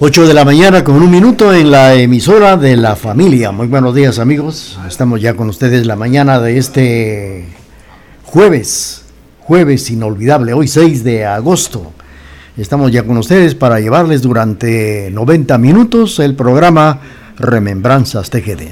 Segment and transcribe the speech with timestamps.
[0.00, 3.50] 8 de la mañana con un minuto en la emisora de la familia.
[3.50, 4.78] Muy buenos días amigos.
[4.86, 7.46] Estamos ya con ustedes la mañana de este
[8.22, 9.02] jueves,
[9.40, 11.92] jueves inolvidable, hoy 6 de agosto.
[12.56, 17.00] Estamos ya con ustedes para llevarles durante 90 minutos el programa
[17.36, 18.68] Remembranzas TGD.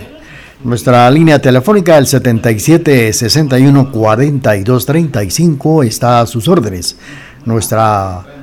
[0.62, 6.96] Nuestra línea telefónica el 77 61 42 35 está a sus órdenes.
[7.44, 8.35] Nuestra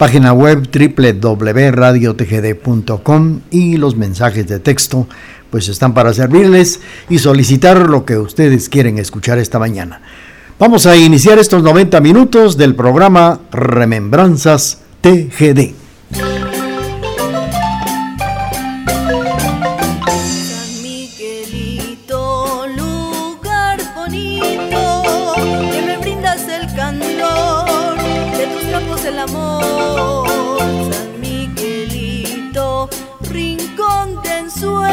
[0.00, 5.06] página web www.radiotgd.com y los mensajes de texto
[5.50, 10.00] pues están para servirles y solicitar lo que ustedes quieren escuchar esta mañana.
[10.58, 15.79] Vamos a iniciar estos 90 minutos del programa Remembranzas TGD.
[34.60, 34.89] sueño.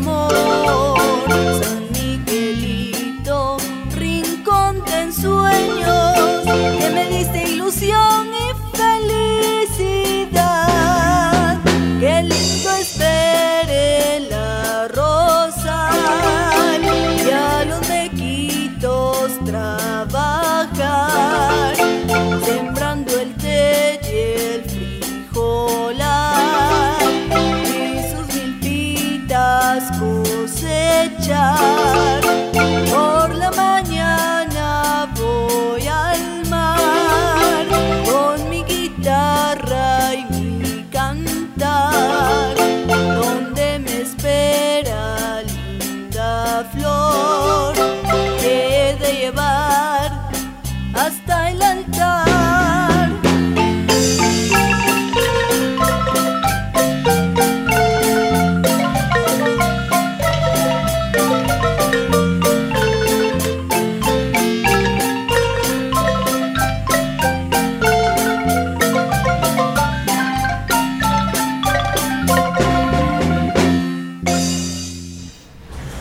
[0.00, 0.59] amor.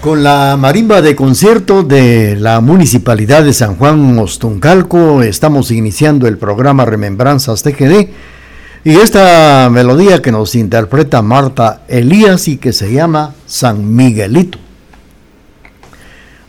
[0.10, 6.40] Con la marimba de concierto de la Municipalidad de San Juan Ostuncalco estamos iniciando el
[6.40, 8.10] programa Remembranzas TGD
[8.86, 14.58] y esta melodía que nos interpreta Marta Elías y que se llama San Miguelito.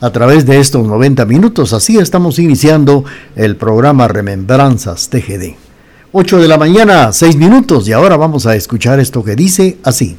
[0.01, 3.05] A través de estos 90 minutos así estamos iniciando
[3.37, 5.53] el programa Remembranzas TGD.
[6.13, 10.17] 8 de la mañana, 6 minutos y ahora vamos a escuchar esto que dice así.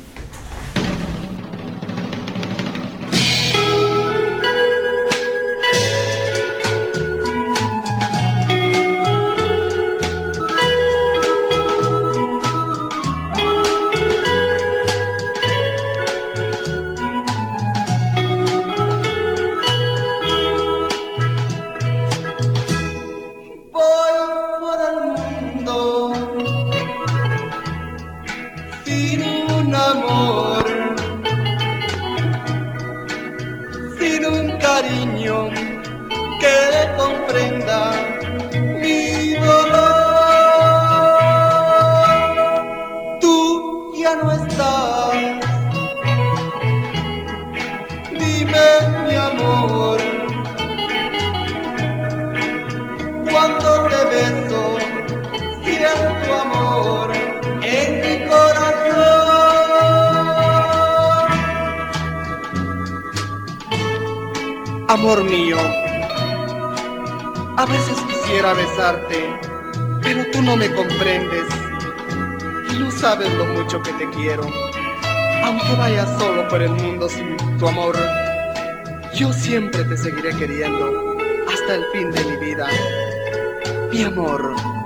[79.41, 81.17] Siempre te seguiré queriendo
[81.51, 82.67] hasta el fin de mi vida.
[83.91, 84.80] Mi amor.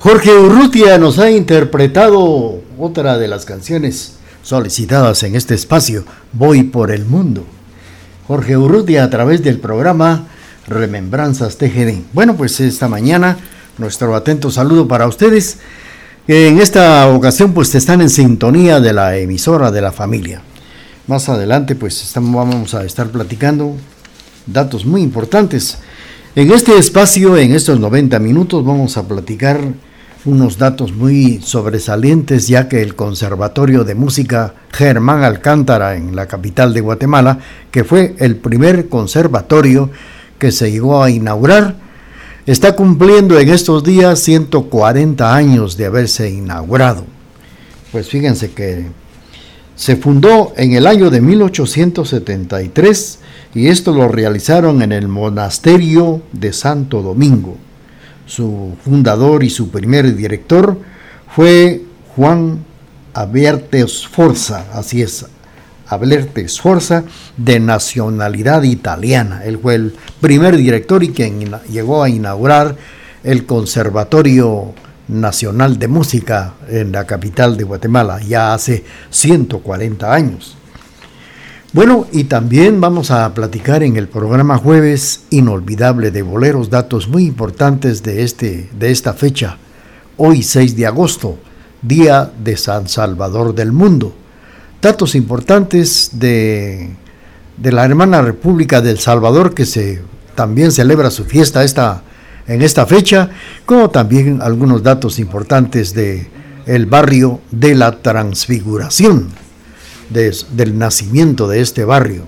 [0.00, 4.12] Jorge Urrutia nos ha interpretado otra de las canciones
[4.44, 7.44] solicitadas en este espacio, Voy por el Mundo.
[8.28, 10.28] Jorge Urrutia a través del programa
[10.68, 12.12] Remembranzas TGD.
[12.12, 13.38] Bueno, pues esta mañana
[13.76, 15.58] nuestro atento saludo para ustedes.
[16.28, 20.42] En esta ocasión pues están en sintonía de la emisora de la familia.
[21.08, 23.74] Más adelante pues estamos, vamos a estar platicando
[24.46, 25.78] datos muy importantes.
[26.36, 29.58] En este espacio, en estos 90 minutos, vamos a platicar
[30.28, 36.74] unos datos muy sobresalientes, ya que el Conservatorio de Música Germán Alcántara en la capital
[36.74, 37.38] de Guatemala,
[37.70, 39.90] que fue el primer conservatorio
[40.38, 41.76] que se llegó a inaugurar,
[42.44, 47.06] está cumpliendo en estos días 140 años de haberse inaugurado.
[47.90, 48.86] Pues fíjense que
[49.76, 53.18] se fundó en el año de 1873
[53.54, 57.56] y esto lo realizaron en el monasterio de Santo Domingo.
[58.28, 60.78] Su fundador y su primer director
[61.34, 61.82] fue
[62.14, 62.62] Juan
[63.14, 65.24] Aberte Sforza, así es,
[65.86, 67.04] Aberte Sforza,
[67.38, 69.44] de nacionalidad italiana.
[69.46, 72.76] Él fue el primer director y quien llegó a inaugurar
[73.24, 74.74] el Conservatorio
[75.08, 80.57] Nacional de Música en la capital de Guatemala, ya hace 140 años.
[81.74, 87.26] Bueno, y también vamos a platicar en el programa Jueves Inolvidable de Boleros datos muy
[87.26, 89.58] importantes de, este, de esta fecha,
[90.16, 91.38] hoy 6 de agosto,
[91.82, 94.14] Día de San Salvador del Mundo.
[94.80, 96.88] Datos importantes de,
[97.58, 100.00] de la hermana República del Salvador que se,
[100.34, 102.02] también celebra su fiesta esta
[102.46, 103.28] en esta fecha,
[103.66, 106.30] como también algunos datos importantes de
[106.64, 109.28] el barrio de la Transfiguración,
[110.10, 112.24] del nacimiento de este barrio,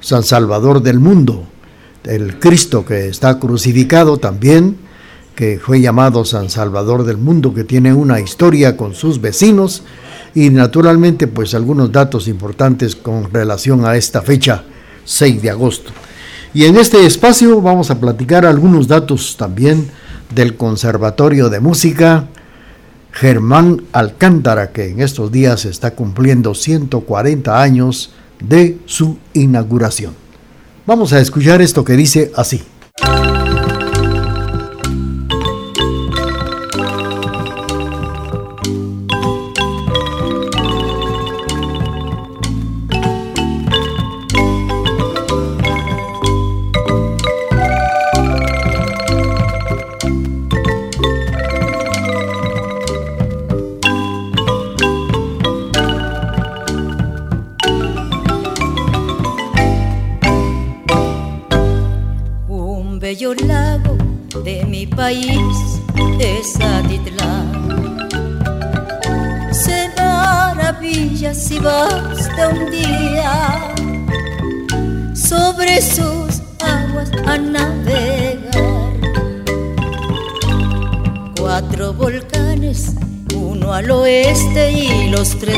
[0.00, 1.46] San Salvador del mundo,
[2.04, 4.76] el Cristo que está crucificado también,
[5.34, 9.82] que fue llamado San Salvador del mundo, que tiene una historia con sus vecinos
[10.34, 14.64] y naturalmente pues algunos datos importantes con relación a esta fecha,
[15.04, 15.92] 6 de agosto.
[16.54, 19.90] Y en este espacio vamos a platicar algunos datos también
[20.34, 22.28] del Conservatorio de Música
[23.12, 30.14] Germán Alcántara, que en estos días está cumpliendo 140 años de su inauguración.
[30.86, 32.62] Vamos a escuchar esto que dice así.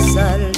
[0.00, 0.57] De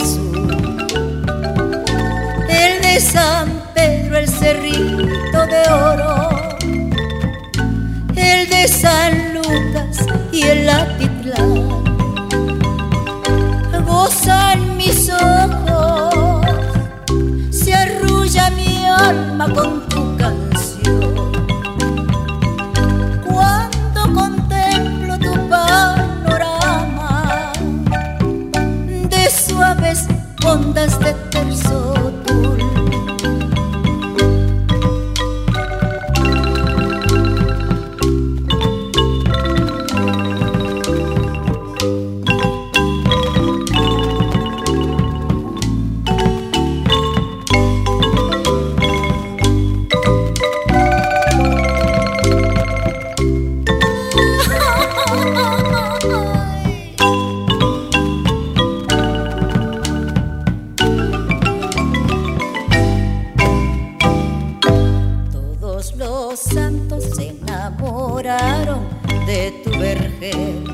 [66.53, 68.81] santos se enamoraron
[69.27, 70.65] de tu vergel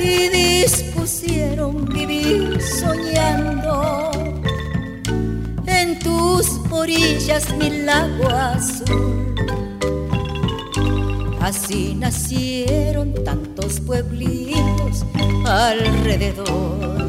[0.00, 4.10] y dispusieron vivir soñando
[5.66, 9.34] en tus orillas mi lago azul.
[11.40, 15.04] Así nacieron tantos pueblitos
[15.46, 17.08] alrededor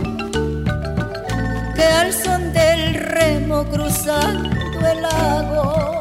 [1.76, 5.99] que al son del remo cruzando el lago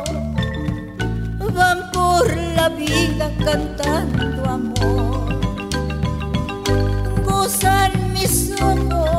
[2.58, 5.40] la vida cantando amor.
[7.24, 9.17] Gozan mis ojos.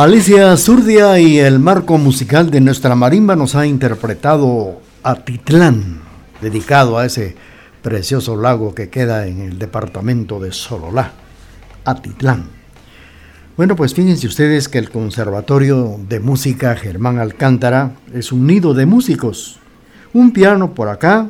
[0.00, 6.02] Alicia Zurdia y el marco musical de nuestra marimba nos ha interpretado Atitlán,
[6.40, 7.34] dedicado a ese
[7.82, 11.10] precioso lago que queda en el departamento de Sololá,
[11.84, 12.44] Atitlán.
[13.56, 18.86] Bueno, pues fíjense ustedes que el Conservatorio de Música Germán Alcántara es un nido de
[18.86, 19.58] músicos.
[20.12, 21.28] Un piano por acá,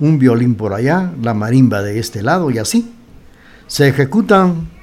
[0.00, 2.92] un violín por allá, la marimba de este lado y así.
[3.68, 4.75] Se ejecutan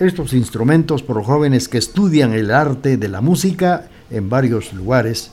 [0.00, 5.32] estos instrumentos por jóvenes que estudian el arte de la música en varios lugares,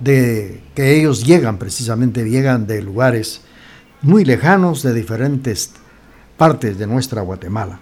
[0.00, 3.42] de que ellos llegan precisamente, llegan de lugares
[4.02, 5.72] muy lejanos de diferentes
[6.36, 7.80] partes de nuestra Guatemala.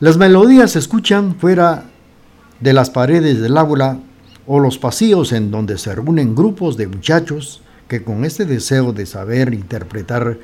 [0.00, 1.84] Las melodías se escuchan fuera
[2.60, 3.98] de las paredes del aula
[4.46, 9.06] o los pasillos en donde se reúnen grupos de muchachos que con este deseo de
[9.06, 10.38] saber interpretar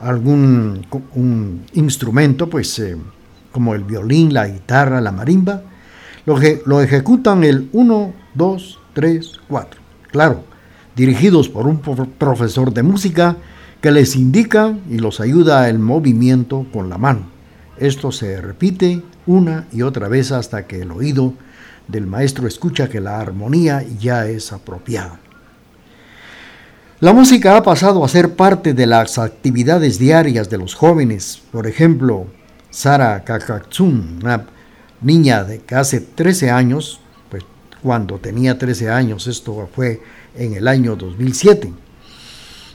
[0.00, 2.96] algún un instrumento, pues eh,
[3.58, 5.62] como el violín, la guitarra, la marimba,
[6.26, 9.80] lo, lo ejecutan el 1, 2, 3, 4.
[10.12, 10.44] Claro,
[10.94, 13.36] dirigidos por un profesor de música
[13.80, 17.22] que les indica y los ayuda el movimiento con la mano.
[17.78, 21.34] Esto se repite una y otra vez hasta que el oído
[21.88, 25.18] del maestro escucha que la armonía ya es apropiada.
[27.00, 31.42] La música ha pasado a ser parte de las actividades diarias de los jóvenes.
[31.50, 32.28] Por ejemplo,
[32.70, 34.44] Sara Kakatsun, una
[35.00, 37.42] niña de hace 13 años, pues
[37.82, 40.02] cuando tenía 13 años, esto fue
[40.36, 41.72] en el año 2007,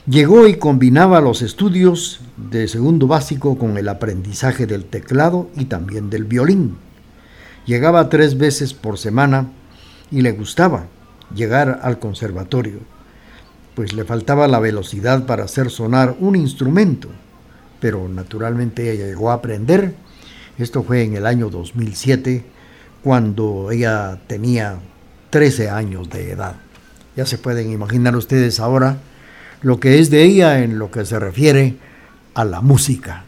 [0.06, 6.10] llegó y combinaba los estudios de segundo básico con el aprendizaje del teclado y también
[6.10, 6.76] del violín.
[7.64, 9.52] Llegaba tres veces por semana
[10.10, 10.86] y le gustaba
[11.32, 12.80] llegar al conservatorio,
[13.76, 17.10] pues le faltaba la velocidad para hacer sonar un instrumento
[17.84, 19.94] pero naturalmente ella llegó a aprender.
[20.56, 22.42] Esto fue en el año 2007,
[23.02, 24.78] cuando ella tenía
[25.28, 26.54] 13 años de edad.
[27.14, 28.96] Ya se pueden imaginar ustedes ahora
[29.60, 31.76] lo que es de ella en lo que se refiere
[32.32, 33.24] a la música,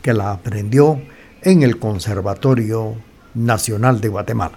[0.00, 0.98] que la aprendió
[1.42, 2.94] en el Conservatorio
[3.34, 4.56] Nacional de Guatemala.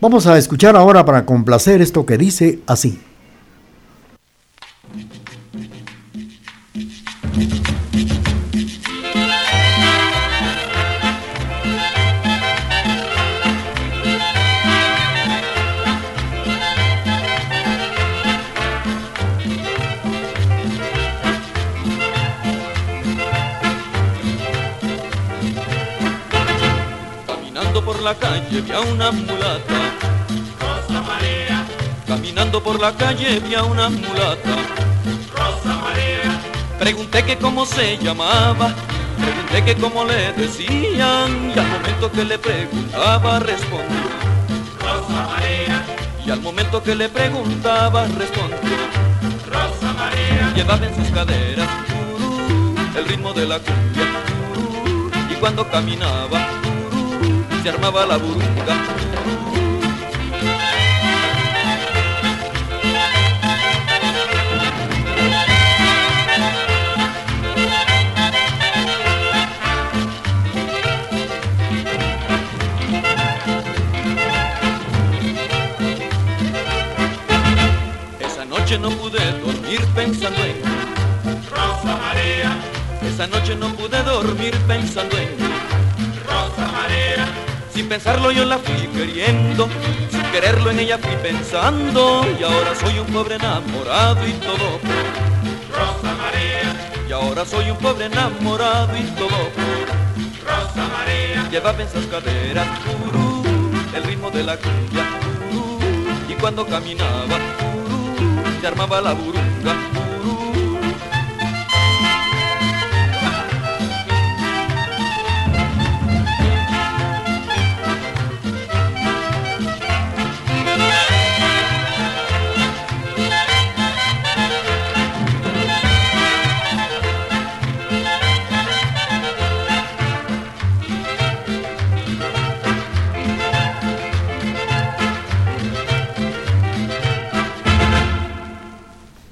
[0.00, 3.00] Vamos a escuchar ahora para complacer esto que dice así.
[28.60, 29.78] Vi a una mulata.
[30.60, 31.64] Rosa María.
[32.06, 34.54] Caminando por la calle vi a una mulata.
[35.34, 36.40] Rosa María.
[36.78, 38.74] Pregunté que cómo se llamaba,
[39.18, 44.02] pregunté que cómo le decían y al momento que le preguntaba respondió.
[44.80, 45.84] Rosa María.
[46.24, 48.76] Y al momento que le preguntaba respondió.
[49.50, 50.52] Rosa María.
[50.54, 51.68] Llevaba en sus caderas
[52.96, 54.06] el ritmo de la cumbia
[55.30, 56.55] y cuando caminaba
[57.66, 58.76] se armaba la burunga.
[78.48, 80.62] noche no pude dormir pensando en
[81.50, 82.56] Rosa María,
[83.02, 85.30] Esa noche no pude dormir pensando en
[86.26, 87.45] Rosa María,
[87.76, 89.68] Sin pensarlo yo la fui queriendo,
[90.10, 95.76] sin quererlo en ella fui pensando y ahora soy un pobre enamorado y todo por
[95.78, 96.74] Rosa María,
[97.06, 102.66] y ahora soy un pobre enamorado y todo por Rosa María, llevaba en sus caderas
[102.80, 103.42] turú,
[103.94, 105.06] el ritmo de la cumbia
[105.50, 105.78] turú,
[106.30, 109.45] y cuando caminaba turú, se armaba la burunga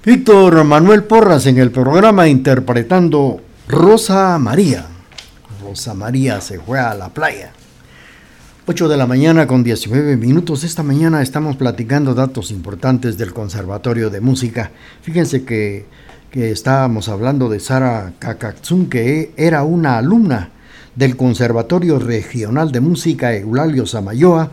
[0.06, 4.84] Víctor Manuel Porras en el programa interpretando Rosa María.
[5.62, 7.52] Rosa María se fue a la playa.
[8.66, 10.62] 8 de la mañana con 19 minutos.
[10.62, 14.72] Esta mañana estamos platicando datos importantes del Conservatorio de Música.
[15.00, 15.86] Fíjense que,
[16.30, 20.50] que estábamos hablando de Sara Kakatsun, que era una alumna
[20.96, 24.50] del Conservatorio Regional de Música Eulalio Samayoa,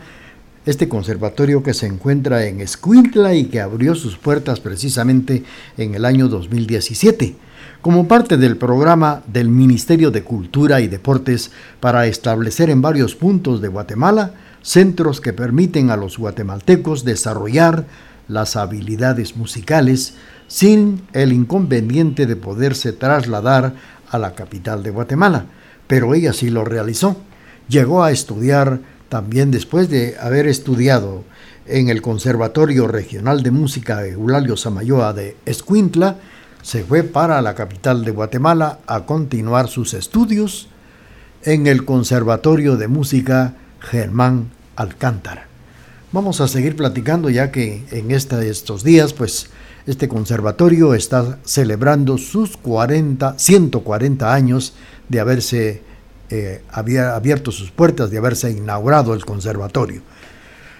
[0.64, 5.42] este conservatorio que se encuentra en Escuintla y que abrió sus puertas precisamente
[5.76, 7.34] en el año 2017,
[7.80, 13.60] como parte del programa del Ministerio de Cultura y Deportes para establecer en varios puntos
[13.60, 17.84] de Guatemala centros que permiten a los guatemaltecos desarrollar
[18.28, 20.14] las habilidades musicales
[20.46, 23.74] sin el inconveniente de poderse trasladar
[24.08, 25.46] a la capital de Guatemala.
[25.86, 27.16] Pero ella sí lo realizó.
[27.68, 28.80] Llegó a estudiar
[29.12, 31.22] también después de haber estudiado
[31.66, 36.16] en el Conservatorio Regional de Música Eulalio Samayoa de Escuintla,
[36.62, 40.68] se fue para la capital de Guatemala a continuar sus estudios
[41.42, 45.46] en el Conservatorio de Música Germán Alcántara.
[46.10, 49.50] Vamos a seguir platicando ya que en estos días, pues,
[49.86, 54.72] este conservatorio está celebrando sus 40, 140 años
[55.10, 55.82] de haberse
[56.34, 60.00] eh, había abierto sus puertas, de haberse inaugurado el conservatorio.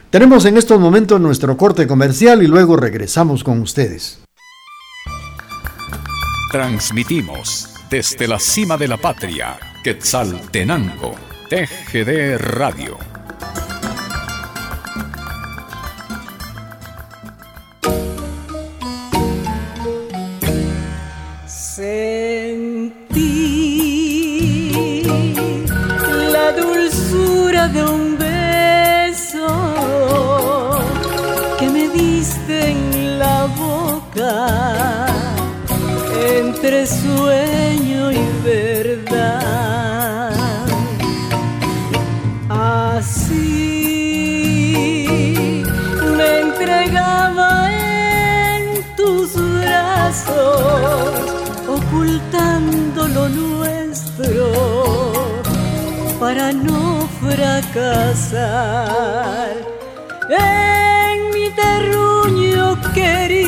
[0.09, 4.23] Tenemos en estos momentos nuestro corte comercial y luego regresamos con ustedes.
[6.51, 11.17] Transmitimos desde la cima de la patria, Quetzaltenango,
[11.51, 13.12] TGD Radio.
[36.37, 40.33] Entre sueño y verdad.
[42.49, 43.63] Así
[46.17, 48.63] me entregaba en
[48.97, 51.13] tus brazos,
[51.69, 54.45] ocultando lo nuestro
[56.21, 58.53] para no fracasar.
[60.31, 63.42] En mi terruño querido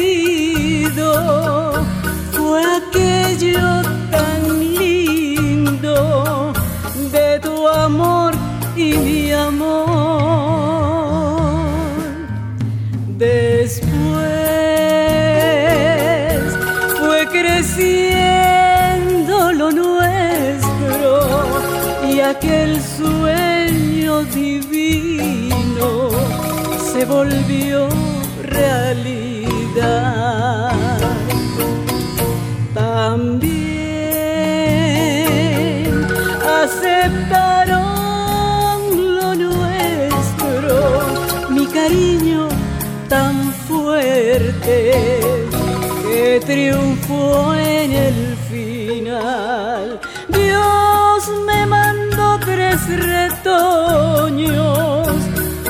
[46.54, 50.00] que triunfó en el final.
[50.28, 54.58] Dios me mandó tres retoños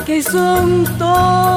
[0.05, 1.54] que son toda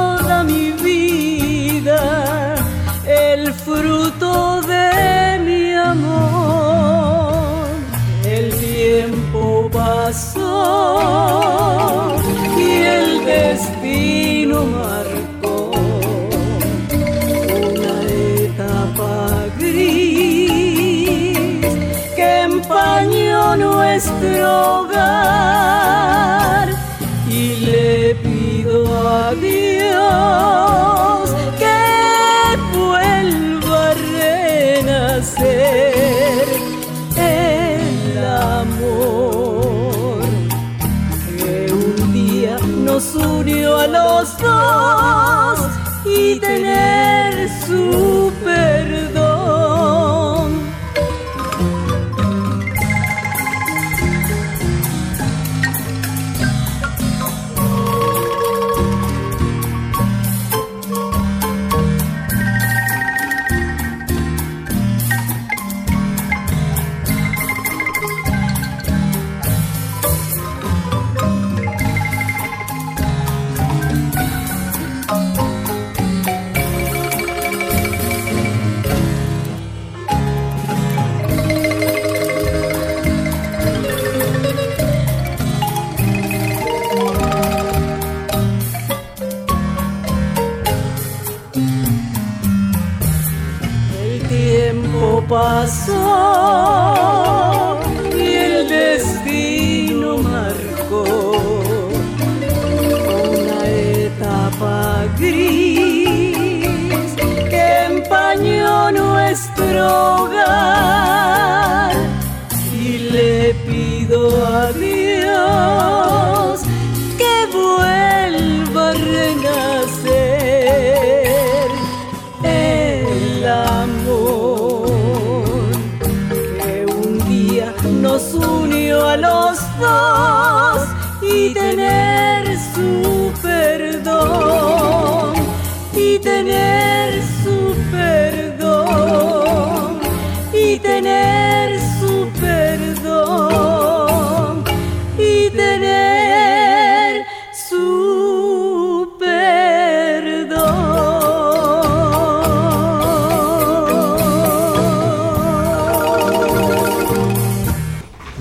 [24.48, 24.77] nuestro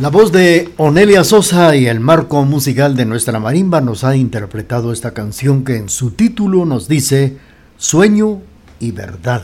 [0.07, 4.93] La voz de Onelia Sosa y el marco musical de nuestra marimba nos ha interpretado
[4.93, 7.35] esta canción que en su título nos dice
[7.75, 8.39] Sueño
[8.79, 9.43] y Verdad.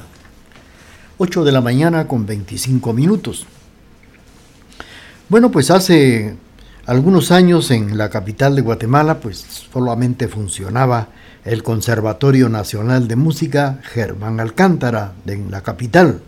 [1.18, 3.46] 8 de la mañana con 25 minutos.
[5.28, 6.38] Bueno, pues hace
[6.86, 11.10] algunos años en la capital de Guatemala, pues solamente funcionaba
[11.44, 16.22] el Conservatorio Nacional de Música Germán Alcántara en la capital.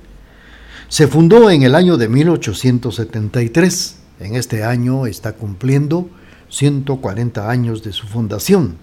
[0.90, 4.00] Se fundó en el año de 1873.
[4.20, 6.10] En este año está cumpliendo
[6.50, 8.78] 140 años de su fundación.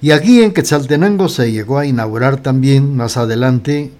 [0.00, 3.92] Y aquí en Quetzaltenango se llegó a inaugurar también más adelante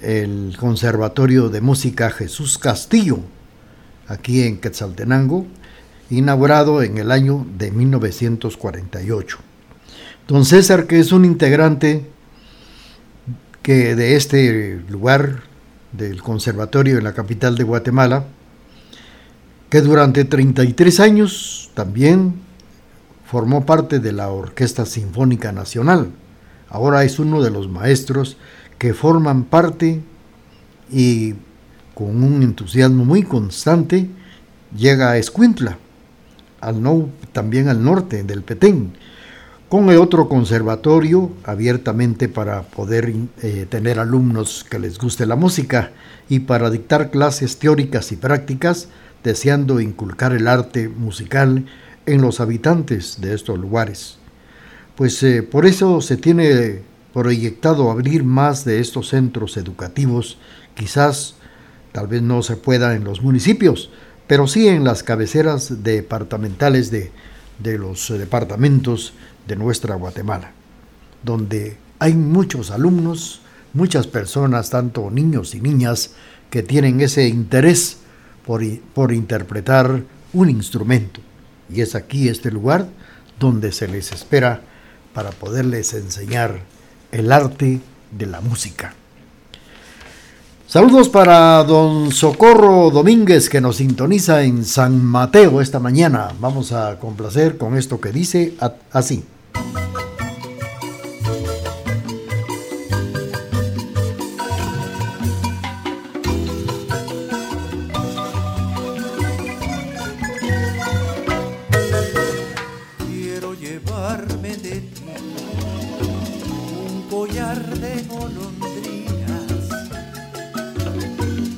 [0.00, 3.20] el Conservatorio de Música Jesús Castillo,
[4.06, 5.46] aquí en Quetzaltenango,
[6.10, 9.38] inaugurado en el año de 1948.
[10.28, 12.06] Don César, que es un integrante
[13.62, 15.42] que de este lugar
[15.92, 18.24] del conservatorio en la capital de Guatemala,
[19.74, 22.34] que durante 33 años también
[23.26, 26.10] formó parte de la Orquesta Sinfónica Nacional.
[26.68, 28.36] Ahora es uno de los maestros
[28.78, 30.00] que forman parte
[30.92, 31.34] y
[31.92, 34.08] con un entusiasmo muy constante
[34.78, 35.76] llega a Escuintla,
[36.60, 38.92] al no, también al norte del Petén,
[39.68, 45.90] con el otro conservatorio abiertamente para poder eh, tener alumnos que les guste la música
[46.28, 48.88] y para dictar clases teóricas y prácticas,
[49.24, 51.64] deseando inculcar el arte musical
[52.06, 54.18] en los habitantes de estos lugares.
[54.94, 56.82] Pues eh, por eso se tiene
[57.12, 60.38] proyectado abrir más de estos centros educativos,
[60.74, 61.36] quizás
[61.92, 63.90] tal vez no se pueda en los municipios,
[64.26, 67.10] pero sí en las cabeceras departamentales de,
[67.58, 69.14] de los departamentos
[69.48, 70.52] de nuestra Guatemala,
[71.22, 73.40] donde hay muchos alumnos,
[73.72, 76.10] muchas personas, tanto niños y niñas,
[76.50, 77.98] que tienen ese interés
[78.46, 78.62] por,
[78.94, 80.02] por interpretar
[80.32, 81.20] un instrumento.
[81.70, 82.86] Y es aquí este lugar
[83.38, 84.60] donde se les espera
[85.12, 86.60] para poderles enseñar
[87.12, 87.80] el arte
[88.10, 88.94] de la música.
[90.66, 96.32] Saludos para don Socorro Domínguez que nos sintoniza en San Mateo esta mañana.
[96.40, 98.54] Vamos a complacer con esto que dice
[98.90, 99.24] así.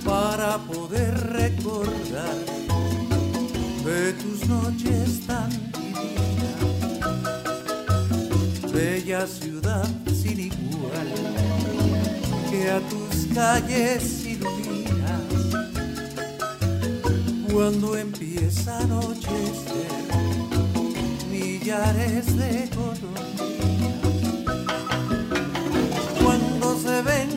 [0.04, 2.36] Para poder recordar
[3.84, 6.62] de tus noches tan divinas.
[8.72, 11.08] Bella ciudad sin igual
[12.50, 15.22] que a tus calles iluminas
[17.52, 19.92] cuando empieza a anochecer
[21.30, 23.25] millares de golondrinas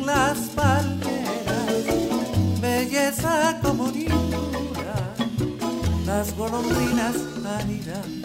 [0.09, 1.85] las palmeras,
[2.61, 4.95] belleza como ninguna,
[6.05, 7.15] las golondrinas
[7.59, 8.23] anirán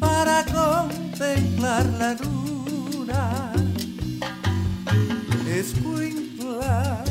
[0.00, 3.52] para contemplar la luna.
[5.48, 7.01] Escuincla.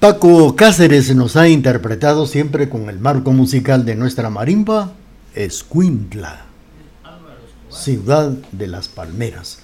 [0.00, 4.92] Paco Cáceres nos ha interpretado siempre con el marco musical de nuestra marimba,
[5.34, 6.42] Escuintla,
[7.68, 9.58] ciudad de las palmeras.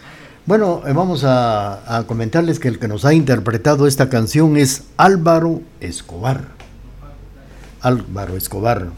[0.45, 5.63] Bueno, eh, vamos a, comentarles que el que nos ha interpretado esta canción es Álvaro
[5.79, 6.49] Escobar.
[7.81, 8.89] Álvaro Escobar.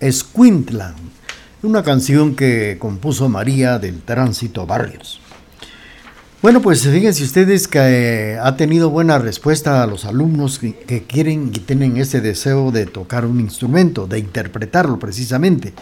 [0.00, 0.96] Escuintla,
[1.62, 5.20] una canción que compuso María del Tránsito Barrios.
[6.46, 11.50] Bueno, pues fíjense ustedes que eh, ha tenido buena respuesta a los alumnos que, quieren
[11.52, 15.72] y tienen ese deseo de tocar un instrumento, de interpretarlo precisamente.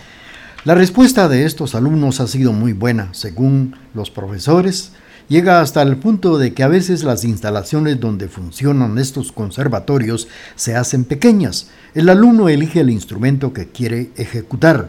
[0.64, 4.92] La respuesta de estos alumnos ha sido muy buena, según los profesores.
[5.28, 10.76] Llega hasta el punto de que a veces las instalaciones donde funcionan estos conservatorios se
[10.76, 11.68] hacen pequeñas.
[11.94, 14.88] El alumno elige el instrumento que quiere ejecutar.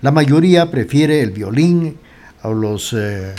[0.00, 1.98] La mayoría prefiere el violín
[2.42, 3.32] o los eh,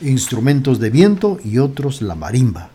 [0.00, 2.70] instrumentos de viento y otros la marimba.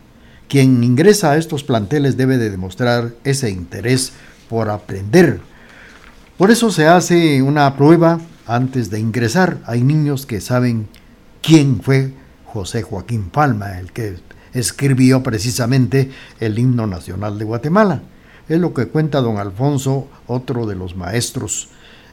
[0.48, 4.12] Quien ingresa a estos planteles debe de demostrar ese interés
[4.48, 5.40] por aprender.
[6.36, 9.58] Por eso se hace una prueba antes de ingresar.
[9.66, 10.88] Hay niños que saben
[11.40, 12.12] quién fue
[12.44, 14.16] José Joaquín Palma, el que
[14.52, 18.02] escribió precisamente el himno nacional de Guatemala.
[18.48, 21.68] Es lo que cuenta don Alfonso, otro de los maestros,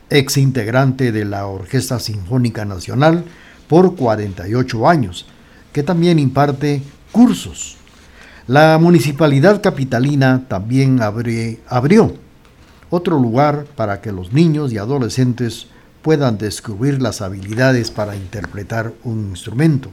[0.10, 3.26] ex integrante de la Orquesta Sinfónica Nacional
[3.70, 5.26] por 48 años,
[5.72, 6.82] que también imparte
[7.14, 7.78] cursos.
[8.48, 12.16] La municipalidad capitalina también abri- abrió
[12.90, 15.68] otro lugar para que los niños y adolescentes
[16.02, 19.92] puedan descubrir las habilidades para interpretar un instrumento.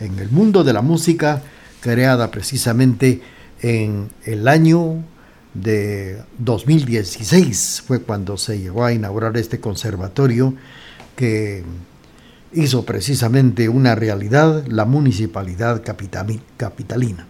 [0.00, 1.42] En el mundo de la música,
[1.80, 3.22] creada precisamente
[3.62, 5.04] en el año
[5.54, 10.54] de 2016, fue cuando se llegó a inaugurar este conservatorio
[11.14, 11.62] que
[12.54, 17.26] hizo precisamente una realidad la municipalidad capitali- capitalina.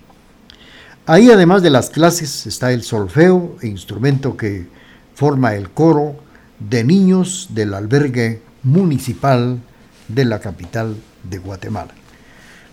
[1.06, 4.66] Ahí además de las clases está el solfeo, instrumento que
[5.14, 6.16] forma el coro
[6.58, 9.58] de niños del albergue municipal
[10.08, 11.92] de la capital de Guatemala.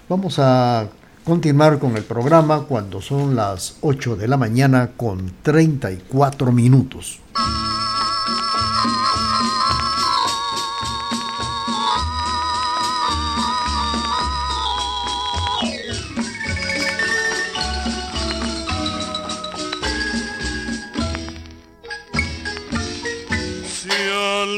[0.08, 0.88] Vamos a
[1.24, 7.20] continuar con el programa cuando son las 8 de la mañana con 34 minutos.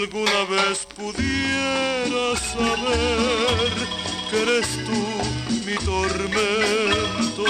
[0.03, 3.73] Alguna vez pudiera saber
[4.29, 5.01] que eres tú
[5.65, 7.45] mi tormento,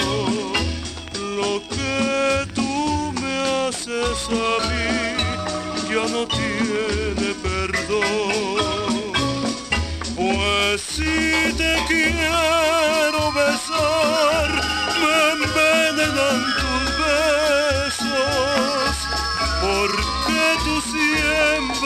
[1.36, 3.34] lo que tú me
[3.66, 4.88] haces a mí
[5.90, 9.12] ya no tiene perdón.
[10.16, 14.50] Pues si te quiero besar,
[15.02, 15.33] me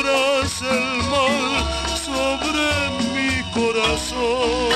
[0.07, 1.51] el mal
[2.07, 2.69] sobre
[3.13, 4.71] mi corazón.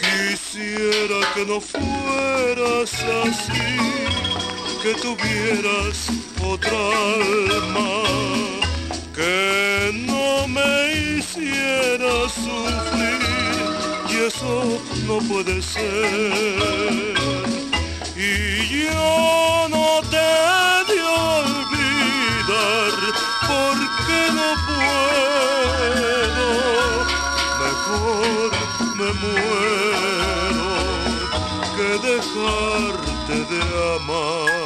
[0.00, 2.92] Quisiera que no fueras
[3.24, 3.68] así,
[4.82, 6.08] que tuvieras
[6.44, 6.78] otra
[7.16, 7.90] alma,
[9.14, 13.22] que no me hiciera sufrir
[14.10, 17.14] y eso no puede ser.
[18.14, 20.91] Y yo no te
[23.48, 26.48] porque no puedo.
[27.64, 28.50] Mejor
[28.96, 30.70] me muero
[31.76, 33.60] que dejarte de
[33.96, 34.61] amar.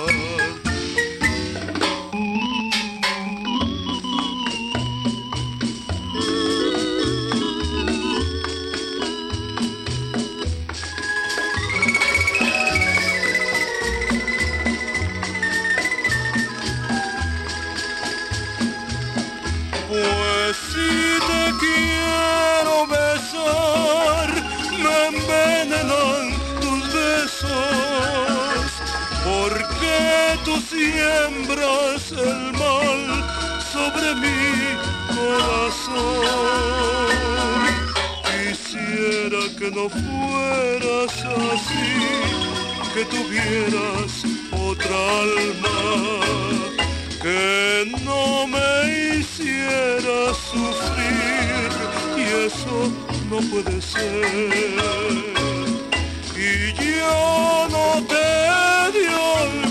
[32.13, 33.25] El mal
[33.73, 34.77] sobre mi
[35.15, 35.97] corazón.
[38.25, 41.15] Quisiera que no fueras
[41.53, 41.89] así,
[42.95, 44.13] que tuvieras
[44.53, 45.79] otra alma
[47.23, 50.19] que no me hiciera
[50.51, 51.71] sufrir
[52.17, 52.77] y eso
[53.31, 55.25] no puede ser.
[56.37, 58.37] Y yo no te
[58.93, 59.66] de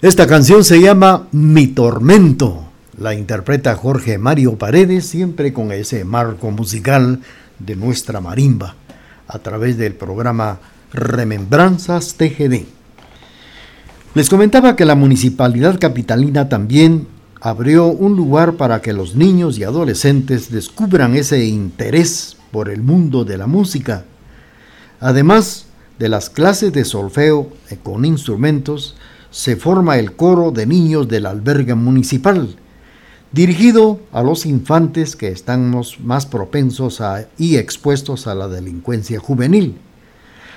[0.00, 2.64] Esta canción se llama Mi Tormento.
[2.98, 7.20] La interpreta Jorge Mario Paredes, siempre con ese marco musical
[7.58, 8.76] de nuestra marimba,
[9.26, 10.60] a través del programa
[10.92, 12.66] Remembranzas TGD.
[14.14, 17.08] Les comentaba que la municipalidad capitalina también
[17.44, 23.26] abrió un lugar para que los niños y adolescentes descubran ese interés por el mundo
[23.26, 24.06] de la música.
[24.98, 25.66] Además
[25.98, 28.96] de las clases de solfeo eh, con instrumentos,
[29.30, 32.56] se forma el coro de niños del albergue municipal,
[33.30, 39.76] dirigido a los infantes que estamos más propensos a, y expuestos a la delincuencia juvenil.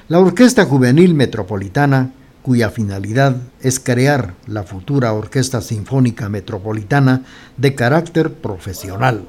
[0.07, 2.13] La Orquesta Juvenil Metropolitana,
[2.47, 7.23] cuya finalidad es crear la futura Orquesta Sinfónica Metropolitana
[7.57, 9.27] de carácter profesional.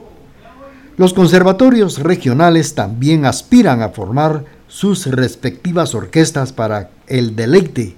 [0.96, 7.96] Los conservatorios regionales también aspiran a formar sus respectivas orquestas para el deleite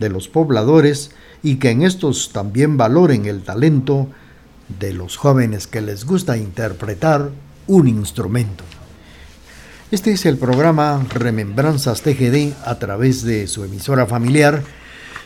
[0.00, 4.08] de los pobladores y que en estos también valoren el talento
[4.80, 7.30] de los jóvenes que les gusta interpretar
[7.68, 8.64] un instrumento.
[9.90, 14.62] Este es el programa Remembranzas TGD a través de su emisora familiar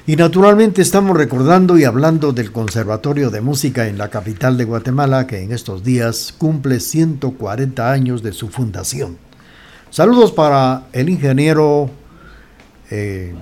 [0.06, 5.26] y naturalmente estamos recordando y hablando del Conservatorio de Música en la capital de Guatemala
[5.26, 9.18] que en estos días cumple 140 años de su fundación.
[9.90, 11.90] Saludos para el ingeniero
[12.88, 13.34] eh,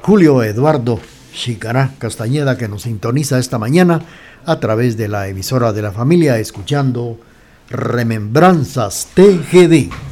[0.00, 0.98] Julio Eduardo
[1.34, 4.00] Chicará Castañeda que nos sintoniza esta mañana
[4.46, 7.20] a través de la emisora de la familia escuchando
[7.68, 10.11] Remembranzas TGD.